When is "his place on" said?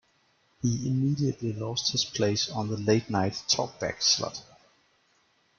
1.91-2.69